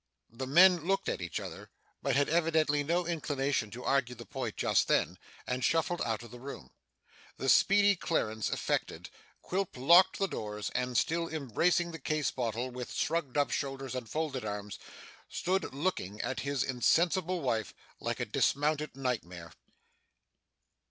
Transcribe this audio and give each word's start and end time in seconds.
The 0.31 0.47
men 0.47 0.87
looked 0.87 1.07
at 1.09 1.21
each 1.21 1.39
other, 1.39 1.69
but 2.01 2.15
had 2.15 2.27
evidently 2.27 2.83
no 2.83 3.05
inclination 3.05 3.69
to 3.69 3.83
argue 3.83 4.15
the 4.15 4.25
point 4.25 4.57
just 4.57 4.87
then, 4.87 5.19
and 5.45 5.63
shuffled 5.63 6.01
out 6.01 6.23
of 6.23 6.31
the 6.31 6.39
room. 6.39 6.71
The 7.37 7.47
speedy 7.47 7.95
clearance 7.95 8.49
effected, 8.49 9.11
Quilp 9.43 9.77
locked 9.77 10.17
the 10.17 10.25
doors; 10.27 10.71
and 10.71 10.97
still 10.97 11.27
embracing 11.29 11.91
the 11.91 11.99
case 11.99 12.31
bottle 12.31 12.71
with 12.71 12.93
shrugged 12.95 13.37
up 13.37 13.51
shoulders 13.51 13.93
and 13.93 14.09
folded 14.09 14.43
arms, 14.43 14.79
stood 15.29 15.71
looking 15.71 16.19
at 16.23 16.39
his 16.39 16.63
insensible 16.63 17.41
wife 17.41 17.71
like 17.99 18.19
a 18.19 18.25
dismounted 18.25 18.97
nightmare. 18.97 19.53